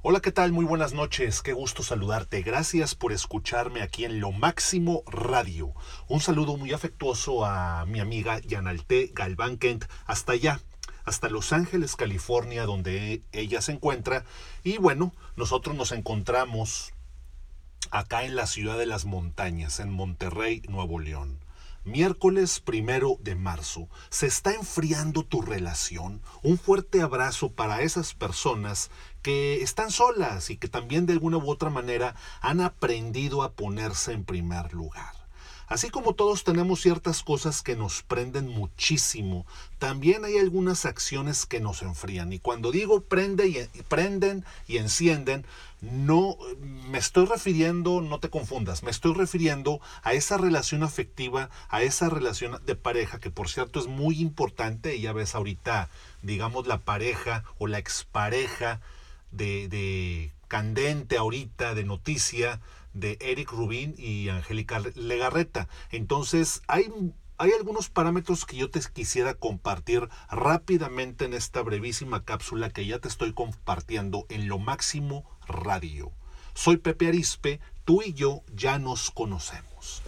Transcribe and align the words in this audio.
Hola, 0.00 0.20
¿qué 0.20 0.30
tal? 0.30 0.52
Muy 0.52 0.64
buenas 0.64 0.92
noches, 0.92 1.42
qué 1.42 1.52
gusto 1.52 1.82
saludarte. 1.82 2.42
Gracias 2.42 2.94
por 2.94 3.12
escucharme 3.12 3.82
aquí 3.82 4.04
en 4.04 4.20
Lo 4.20 4.30
Máximo 4.30 5.02
Radio. 5.08 5.74
Un 6.06 6.20
saludo 6.20 6.56
muy 6.56 6.72
afectuoso 6.72 7.44
a 7.44 7.84
mi 7.84 7.98
amiga 7.98 8.38
Yanalte 8.38 9.10
Galván 9.12 9.58
Kent, 9.58 9.86
hasta 10.06 10.34
allá, 10.34 10.60
hasta 11.04 11.28
Los 11.28 11.52
Ángeles, 11.52 11.96
California, 11.96 12.64
donde 12.64 13.22
ella 13.32 13.60
se 13.60 13.72
encuentra. 13.72 14.24
Y 14.62 14.78
bueno, 14.78 15.12
nosotros 15.34 15.74
nos 15.74 15.90
encontramos 15.90 16.92
acá 17.90 18.24
en 18.24 18.36
la 18.36 18.46
ciudad 18.46 18.78
de 18.78 18.86
las 18.86 19.04
montañas, 19.04 19.80
en 19.80 19.90
Monterrey, 19.90 20.62
Nuevo 20.68 21.00
León. 21.00 21.40
Miércoles 21.88 22.60
primero 22.60 23.16
de 23.20 23.34
marzo. 23.34 23.88
Se 24.10 24.26
está 24.26 24.52
enfriando 24.52 25.24
tu 25.24 25.40
relación. 25.40 26.20
Un 26.42 26.58
fuerte 26.58 27.00
abrazo 27.00 27.52
para 27.52 27.80
esas 27.80 28.12
personas 28.12 28.90
que 29.22 29.62
están 29.62 29.90
solas 29.90 30.50
y 30.50 30.58
que 30.58 30.68
también 30.68 31.06
de 31.06 31.14
alguna 31.14 31.38
u 31.38 31.50
otra 31.50 31.70
manera 31.70 32.14
han 32.42 32.60
aprendido 32.60 33.42
a 33.42 33.52
ponerse 33.52 34.12
en 34.12 34.24
primer 34.24 34.74
lugar. 34.74 35.17
Así 35.68 35.90
como 35.90 36.14
todos 36.14 36.44
tenemos 36.44 36.80
ciertas 36.80 37.22
cosas 37.22 37.62
que 37.62 37.76
nos 37.76 38.02
prenden 38.02 38.48
muchísimo, 38.48 39.44
también 39.78 40.24
hay 40.24 40.38
algunas 40.38 40.86
acciones 40.86 41.44
que 41.44 41.60
nos 41.60 41.82
enfrían. 41.82 42.32
Y 42.32 42.38
cuando 42.38 42.72
digo 42.72 43.02
prende 43.02 43.48
y, 43.48 43.82
prenden 43.82 44.46
y 44.66 44.78
encienden, 44.78 45.44
no 45.82 46.38
me 46.58 46.96
estoy 46.96 47.26
refiriendo, 47.26 48.00
no 48.00 48.18
te 48.18 48.30
confundas, 48.30 48.82
me 48.82 48.90
estoy 48.90 49.12
refiriendo 49.12 49.80
a 50.02 50.14
esa 50.14 50.38
relación 50.38 50.82
afectiva, 50.82 51.50
a 51.68 51.82
esa 51.82 52.08
relación 52.08 52.58
de 52.64 52.74
pareja, 52.74 53.20
que 53.20 53.30
por 53.30 53.50
cierto 53.50 53.78
es 53.78 53.86
muy 53.86 54.20
importante. 54.20 54.96
Y 54.96 55.02
ya 55.02 55.12
ves 55.12 55.34
ahorita, 55.34 55.90
digamos, 56.22 56.66
la 56.66 56.78
pareja 56.78 57.44
o 57.58 57.66
la 57.66 57.78
expareja 57.78 58.80
de, 59.32 59.68
de 59.68 60.32
candente 60.48 61.18
ahorita, 61.18 61.74
de 61.74 61.84
noticia, 61.84 62.60
de 62.94 63.18
Eric 63.20 63.50
Rubin 63.52 63.94
y 63.96 64.28
Angélica 64.28 64.80
Legarreta. 64.94 65.68
Entonces, 65.90 66.62
hay, 66.68 66.90
hay 67.36 67.52
algunos 67.52 67.88
parámetros 67.88 68.44
que 68.44 68.56
yo 68.56 68.70
te 68.70 68.80
quisiera 68.92 69.34
compartir 69.34 70.08
rápidamente 70.30 71.24
en 71.24 71.34
esta 71.34 71.62
brevísima 71.62 72.24
cápsula 72.24 72.70
que 72.70 72.86
ya 72.86 72.98
te 72.98 73.08
estoy 73.08 73.32
compartiendo 73.32 74.26
en 74.28 74.48
lo 74.48 74.58
máximo 74.58 75.24
radio. 75.46 76.12
Soy 76.54 76.78
Pepe 76.78 77.08
Arispe, 77.08 77.60
tú 77.84 78.02
y 78.02 78.14
yo 78.14 78.42
ya 78.54 78.78
nos 78.78 79.10
conocemos. 79.10 80.02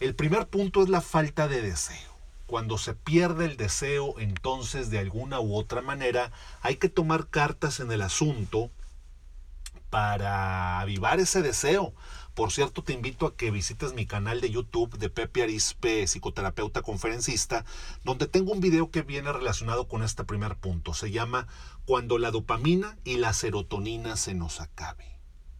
El 0.00 0.14
primer 0.14 0.48
punto 0.48 0.82
es 0.82 0.88
la 0.88 1.00
falta 1.00 1.48
de 1.48 1.62
deseo. 1.62 2.12
Cuando 2.46 2.76
se 2.76 2.94
pierde 2.94 3.44
el 3.44 3.56
deseo, 3.56 4.18
entonces 4.18 4.90
de 4.90 4.98
alguna 4.98 5.40
u 5.40 5.54
otra 5.54 5.80
manera 5.80 6.32
hay 6.60 6.76
que 6.76 6.88
tomar 6.88 7.28
cartas 7.28 7.80
en 7.80 7.92
el 7.92 8.02
asunto 8.02 8.70
para 9.92 10.80
avivar 10.80 11.20
ese 11.20 11.42
deseo. 11.42 11.92
Por 12.32 12.50
cierto, 12.50 12.82
te 12.82 12.94
invito 12.94 13.26
a 13.26 13.36
que 13.36 13.50
visites 13.50 13.92
mi 13.92 14.06
canal 14.06 14.40
de 14.40 14.48
YouTube 14.48 14.96
de 14.96 15.10
Pepe 15.10 15.42
Arispe, 15.42 16.06
psicoterapeuta 16.06 16.80
conferencista, 16.80 17.66
donde 18.02 18.26
tengo 18.26 18.52
un 18.52 18.60
video 18.60 18.90
que 18.90 19.02
viene 19.02 19.30
relacionado 19.30 19.88
con 19.88 20.02
este 20.02 20.24
primer 20.24 20.56
punto. 20.56 20.94
Se 20.94 21.10
llama 21.10 21.46
Cuando 21.84 22.16
la 22.16 22.30
dopamina 22.30 22.96
y 23.04 23.18
la 23.18 23.34
serotonina 23.34 24.16
se 24.16 24.32
nos 24.32 24.62
acabe. 24.62 25.04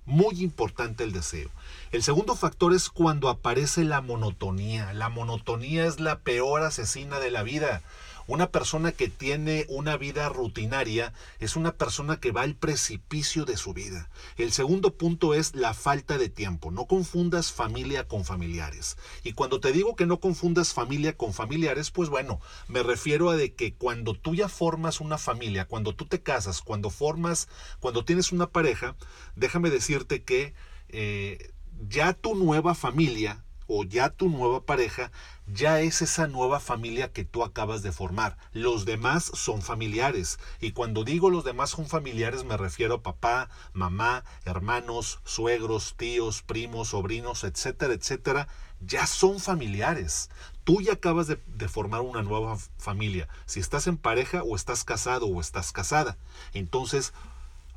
Muy 0.07 0.43
importante 0.43 1.05
el 1.05 1.13
deseo. 1.13 1.51
El 1.91 2.03
segundo 2.03 2.35
factor 2.35 2.73
es 2.73 2.89
cuando 2.89 3.29
aparece 3.29 3.85
la 3.85 4.01
monotonía. 4.01 4.95
La 4.95 5.11
monotonía 5.11 5.85
es 5.85 6.01
la 6.01 6.21
peor 6.21 6.63
asesina 6.63 7.21
de 7.21 7.31
la 7.31 7.43
vida. 7.43 7.83
Una 8.27 8.51
persona 8.51 8.93
que 8.93 9.09
tiene 9.09 9.67
una 9.69 9.97
vida 9.97 10.29
rutinaria 10.29 11.13
es 11.39 11.57
una 11.57 11.73
persona 11.73 12.21
que 12.21 12.33
va 12.33 12.43
al 12.43 12.55
precipicio 12.55 13.45
de 13.45 13.57
su 13.57 13.75
vida. 13.75 14.11
El 14.37 14.53
segundo 14.53 14.97
punto 14.97 15.35
es 15.35 15.55
la 15.55 15.75
falta 15.75 16.19
de 16.19 16.29
tiempo. 16.29 16.71
No 16.71 16.87
confundas 16.87 17.53
familia 17.53 18.07
con 18.07 18.25
familiares. 18.25 18.97
Y 19.25 19.33
cuando 19.33 19.61
te 19.61 19.73
digo 19.73 19.97
que 19.97 20.07
no 20.07 20.21
confundas 20.21 20.73
familia 20.73 21.17
con 21.17 21.33
familiares, 21.33 21.91
pues 21.91 22.09
bueno, 22.09 22.41
me 22.69 22.83
refiero 22.83 23.31
a 23.31 23.37
de 23.37 23.55
que 23.55 23.75
cuando 23.75 24.15
tú 24.15 24.35
ya 24.35 24.49
formas 24.49 25.01
una 25.01 25.19
familia, 25.19 25.67
cuando 25.67 25.95
tú 25.95 26.07
te 26.07 26.23
casas, 26.23 26.63
cuando 26.63 26.91
formas, 26.91 27.49
cuando 27.81 28.05
tienes 28.05 28.33
una 28.33 28.49
pareja, 28.51 28.97
déjame 29.37 29.71
decirte 29.71 30.23
que 30.23 30.55
eh, 30.89 31.53
ya 31.89 32.13
tu 32.13 32.35
nueva 32.35 32.75
familia 32.75 33.45
o 33.75 33.85
ya 33.85 34.11
tu 34.11 34.29
nueva 34.29 34.67
pareja 34.67 35.11
ya 35.47 35.81
es 35.81 36.03
esa 36.03 36.27
nueva 36.27 36.61
familia 36.61 37.11
que 37.11 37.25
tú 37.25 37.43
acabas 37.43 37.83
de 37.83 37.91
formar. 37.91 38.37
Los 38.53 38.85
demás 38.85 39.25
son 39.35 39.63
familiares. 39.63 40.39
Y 40.61 40.73
cuando 40.73 41.05
digo 41.05 41.31
los 41.31 41.45
demás 41.45 41.71
son 41.71 41.87
familiares 41.87 42.45
me 42.45 42.59
refiero 42.59 42.97
a 42.97 43.03
papá, 43.03 43.49
mamá, 43.73 44.25
hermanos, 44.45 45.21
suegros, 45.25 45.95
tíos, 45.97 46.43
primos, 46.43 46.89
sobrinos, 46.89 47.45
etcétera, 47.45 47.95
etcétera. 47.95 48.47
Ya 48.81 49.07
son 49.07 49.41
familiares. 49.41 50.29
Tú 50.65 50.83
ya 50.83 50.93
acabas 50.93 51.27
de, 51.27 51.41
de 51.47 51.69
formar 51.69 52.03
una 52.03 52.23
nueva 52.23 52.59
familia. 52.77 53.27
Si 53.47 53.59
estás 53.59 53.87
en 53.87 53.97
pareja 53.97 54.43
o 54.43 54.55
estás 54.55 54.85
casado 54.85 55.27
o 55.27 55.41
estás 55.41 55.73
casada. 55.73 56.19
Entonces, 56.53 57.15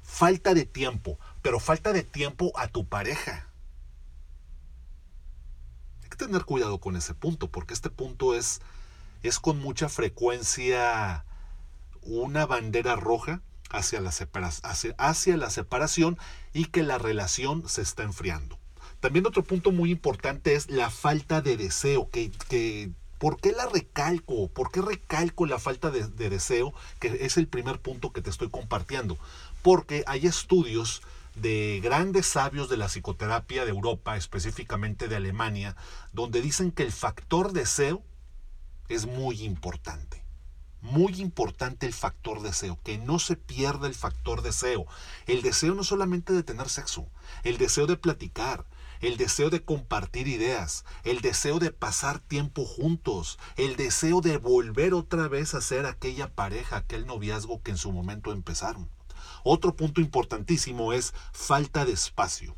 falta 0.04 0.54
de 0.54 0.66
tiempo, 0.66 1.18
pero 1.42 1.62
falta 1.62 1.94
de 1.94 2.04
tiempo 2.04 2.52
a 2.56 2.68
tu 2.68 2.86
pareja 2.86 3.48
tener 6.18 6.46
cuidado 6.46 6.80
con 6.80 6.96
ese 6.96 7.14
punto, 7.14 7.50
porque 7.50 7.74
este 7.74 7.90
punto 7.90 8.36
es, 8.36 8.62
es 9.24 9.40
con 9.40 9.60
mucha 9.60 9.90
frecuencia 9.90 11.26
una 12.02 12.46
bandera 12.46 12.96
roja 12.96 13.42
hacia 13.72 14.00
la, 14.02 14.12
hacia 14.98 15.38
la 15.38 15.50
separación 15.50 16.18
y 16.54 16.66
que 16.66 16.84
la 16.84 16.98
relación 16.98 17.68
se 17.68 17.82
está 17.82 18.04
enfriando. 18.04 18.60
También 19.00 19.26
otro 19.26 19.44
punto 19.44 19.72
muy 19.72 19.92
importante 19.92 20.56
es 20.56 20.70
la 20.70 20.90
falta 20.90 21.42
de 21.42 21.58
deseo, 21.58 22.10
que, 22.10 22.32
que 22.50 22.92
¿Por 23.18 23.40
qué 23.40 23.54
la 23.54 23.66
recalco? 23.66 24.50
¿Por 24.50 24.72
qué 24.72 24.82
recalco 24.82 25.46
la 25.46 25.58
falta 25.58 25.90
de, 25.90 26.06
de, 26.08 26.30
deseo? 26.30 26.74
Que 27.00 27.26
es 27.26 27.38
el 27.38 27.48
primer 27.48 27.80
punto 27.80 28.12
que 28.12 28.22
te 28.22 28.30
estoy 28.30 28.50
compartiendo. 28.50 29.18
Porque 29.62 30.04
hay 30.06 30.28
estudios 30.28 31.02
de 31.36 31.82
grandes 31.84 32.26
sabios 32.26 32.70
de 32.70 32.78
la 32.78 32.88
psicoterapia 32.88 33.66
de 33.66 33.72
Europa, 33.72 34.16
específicamente 34.16 35.08
de 35.08 35.18
Alemania, 35.18 35.76
donde 36.14 36.42
dicen 36.42 36.72
que 36.72 36.84
el 36.84 36.92
factor 36.92 37.52
deseo 37.52 38.04
es 38.88 39.06
muy 39.06 39.44
importante. 39.44 40.24
Muy 40.82 41.20
importante 41.20 41.88
el 41.88 41.94
factor 41.94 42.42
deseo, 42.42 42.80
que 42.84 42.98
no 42.98 43.18
se 43.20 43.36
pierda 43.36 43.88
el 43.88 43.96
factor 43.96 44.44
deseo. 44.44 44.86
El 45.26 45.42
deseo 45.42 45.74
no 45.74 45.84
solamente 45.84 46.32
de 46.32 46.44
tener 46.44 46.70
sexo, 46.70 47.08
el 47.44 47.58
deseo 47.58 47.88
de 47.88 47.98
platicar, 47.98 48.66
el 49.02 49.18
deseo 49.18 49.50
de 49.50 49.64
compartir 49.64 50.28
ideas, 50.28 50.86
el 51.04 51.22
deseo 51.22 51.60
de 51.60 51.72
pasar 51.72 52.20
tiempo 52.20 52.66
juntos, 52.66 53.40
el 53.58 53.76
deseo 53.76 54.22
de 54.22 54.38
volver 54.38 54.94
otra 54.94 55.28
vez 55.28 55.54
a 55.54 55.62
ser 55.62 55.86
aquella 55.86 56.34
pareja, 56.34 56.78
aquel 56.78 57.06
noviazgo 57.06 57.62
que 57.62 57.72
en 57.72 57.78
su 57.78 57.92
momento 57.92 58.32
empezaron. 58.32 58.90
Otro 59.44 59.76
punto 59.76 60.02
importantísimo 60.02 60.94
es 60.94 61.14
falta 61.32 61.86
de 61.86 61.94
espacio. 61.94 62.56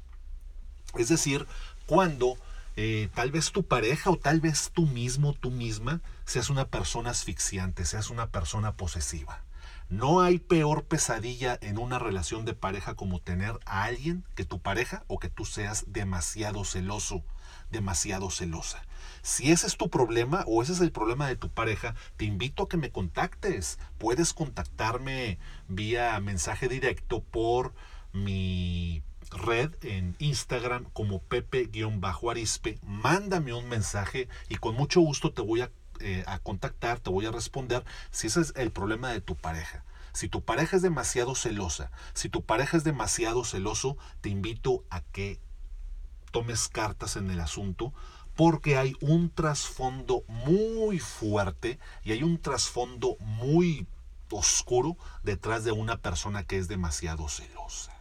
Es 0.96 1.10
decir, 1.10 1.48
cuando 1.86 2.38
eh, 2.76 3.10
tal 3.16 3.32
vez 3.32 3.52
tu 3.52 3.64
pareja 3.64 4.10
o 4.12 4.18
tal 4.18 4.40
vez 4.40 4.72
tú 4.74 4.86
mismo, 4.86 5.34
tú 5.34 5.52
misma, 5.52 6.02
seas 6.26 6.50
una 6.50 6.68
persona 6.68 7.10
asfixiante, 7.10 7.86
seas 7.86 8.10
una 8.10 8.28
persona 8.28 8.74
posesiva. 8.74 9.42
No 9.90 10.22
hay 10.22 10.40
peor 10.40 10.84
pesadilla 10.84 11.58
en 11.62 11.78
una 11.78 11.98
relación 11.98 12.44
de 12.44 12.54
pareja 12.54 12.96
como 12.96 13.22
tener 13.22 13.58
a 13.66 13.84
alguien 13.86 14.26
que 14.36 14.44
tu 14.44 14.60
pareja 14.60 15.06
o 15.08 15.18
que 15.18 15.30
tú 15.30 15.46
seas 15.46 15.86
demasiado 15.88 16.66
celoso, 16.66 17.24
demasiado 17.72 18.30
celosa. 18.30 18.84
Si 19.22 19.50
ese 19.50 19.66
es 19.66 19.78
tu 19.78 19.90
problema 19.90 20.44
o 20.46 20.62
ese 20.62 20.74
es 20.74 20.82
el 20.82 20.92
problema 20.92 21.28
de 21.28 21.38
tu 21.38 21.50
pareja, 21.50 21.96
te 22.18 22.26
invito 22.26 22.64
a 22.64 22.70
que 22.70 22.76
me 22.76 22.92
contactes. 22.92 23.80
Puedes 23.98 24.34
contactarme 24.34 25.40
vía 25.70 26.20
mensaje 26.20 26.68
directo 26.68 27.24
por 27.24 27.74
mi 28.12 29.04
red 29.32 29.74
en 29.84 30.16
Instagram 30.20 30.86
como 30.92 31.20
pepe-arispe. 31.20 32.80
Mándame 32.84 33.54
un 33.54 33.70
mensaje 33.70 34.28
y 34.50 34.56
con 34.56 34.76
mucho 34.76 35.00
gusto 35.02 35.32
te 35.32 35.42
voy 35.42 35.62
a, 35.62 35.72
eh, 36.00 36.24
a 36.28 36.40
contactar, 36.40 37.00
te 37.00 37.10
voy 37.10 37.26
a 37.26 37.32
responder 37.32 37.84
si 38.12 38.28
ese 38.28 38.42
es 38.42 38.54
el 38.56 38.72
problema 38.72 39.12
de 39.12 39.22
tu 39.22 39.36
pareja. 39.36 39.84
Si 40.14 40.30
tu 40.30 40.42
pareja 40.42 40.76
es 40.76 40.82
demasiado 40.82 41.36
celosa, 41.36 41.92
si 42.14 42.30
tu 42.30 42.44
pareja 42.44 42.78
es 42.78 42.84
demasiado 42.84 43.44
celoso, 43.44 43.98
te 44.22 44.30
invito 44.30 44.84
a 44.90 45.02
que 45.02 45.40
tomes 46.32 46.68
cartas 46.68 47.16
en 47.16 47.30
el 47.30 47.40
asunto 47.40 47.94
porque 48.36 48.78
hay 48.78 48.96
un 49.02 49.32
trasfondo 49.32 50.24
muy 50.28 51.00
fuerte 51.00 51.80
y 52.04 52.12
hay 52.12 52.24
un 52.24 52.40
trasfondo 52.40 53.18
muy 53.20 53.88
oscuro 54.32 54.98
detrás 55.24 55.64
de 55.64 55.72
una 55.72 55.98
persona 55.98 56.44
que 56.44 56.58
es 56.58 56.68
demasiado 56.68 57.30
celosa. 57.30 57.94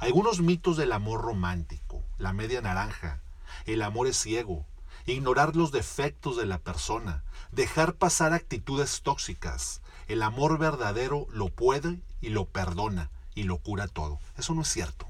Algunos 0.00 0.40
mitos 0.40 0.76
del 0.76 0.92
amor 0.92 1.22
romántico, 1.22 2.02
la 2.18 2.32
media 2.32 2.60
naranja, 2.60 3.22
el 3.66 3.82
amor 3.82 4.06
es 4.08 4.16
ciego, 4.16 4.66
ignorar 5.06 5.56
los 5.56 5.72
defectos 5.72 6.36
de 6.36 6.46
la 6.46 6.58
persona, 6.58 7.24
dejar 7.50 7.94
pasar 7.94 8.32
actitudes 8.32 9.02
tóxicas. 9.02 9.82
El 10.08 10.22
amor 10.22 10.58
verdadero 10.58 11.26
lo 11.30 11.48
puede 11.48 12.00
y 12.20 12.30
lo 12.30 12.46
perdona 12.46 13.10
y 13.34 13.44
lo 13.44 13.58
cura 13.58 13.88
todo. 13.88 14.20
Eso 14.36 14.54
no 14.54 14.62
es 14.62 14.68
cierto. 14.68 15.08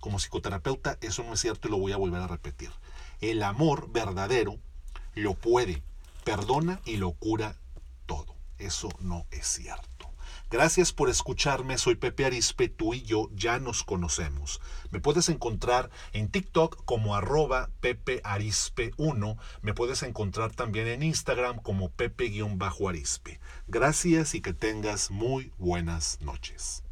Como 0.00 0.18
psicoterapeuta, 0.18 0.98
eso 1.00 1.22
no 1.24 1.34
es 1.34 1.40
cierto 1.40 1.68
y 1.68 1.70
lo 1.70 1.78
voy 1.78 1.92
a 1.92 1.96
volver 1.96 2.20
a 2.22 2.28
repetir. 2.28 2.70
El 3.20 3.42
amor 3.42 3.90
verdadero 3.90 4.58
lo 5.14 5.34
puede, 5.34 5.82
perdona 6.24 6.80
y 6.84 6.96
lo 6.96 7.12
cura 7.12 7.56
todo. 8.06 8.34
Eso 8.58 8.88
no 9.00 9.26
es 9.30 9.46
cierto. 9.46 9.93
Gracias 10.50 10.92
por 10.92 11.08
escucharme, 11.08 11.78
soy 11.78 11.96
Pepe 11.96 12.24
Arispe, 12.24 12.68
tú 12.68 12.94
y 12.94 13.02
yo 13.02 13.28
ya 13.34 13.58
nos 13.58 13.82
conocemos. 13.82 14.60
Me 14.90 15.00
puedes 15.00 15.28
encontrar 15.28 15.90
en 16.12 16.28
TikTok 16.28 16.84
como 16.84 17.16
arroba 17.16 17.70
Pepe 17.80 18.20
Arispe 18.24 18.92
1, 18.96 19.36
me 19.62 19.74
puedes 19.74 20.02
encontrar 20.02 20.54
también 20.54 20.86
en 20.86 21.02
Instagram 21.02 21.60
como 21.60 21.90
Pepe-Arispe. 21.90 23.40
Gracias 23.66 24.34
y 24.34 24.40
que 24.40 24.52
tengas 24.52 25.10
muy 25.10 25.52
buenas 25.58 26.20
noches. 26.20 26.84